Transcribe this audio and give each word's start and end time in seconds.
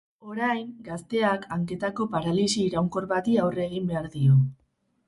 Orain, 0.35 0.63
gazteak 0.87 1.45
hanketako 1.57 2.09
paralisi 2.17 2.67
iraunkor 2.71 3.11
bati 3.17 3.41
aurre 3.45 3.67
egin 3.71 3.91
behar 3.95 4.15
dio. 4.19 4.43